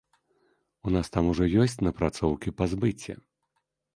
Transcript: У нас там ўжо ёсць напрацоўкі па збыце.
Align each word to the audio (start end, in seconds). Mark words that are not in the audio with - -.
У 0.91 0.93
нас 0.95 1.11
там 1.17 1.27
ўжо 1.33 1.43
ёсць 1.65 1.77
напрацоўкі 1.87 2.53
па 2.61 2.65
збыце. 2.75 3.13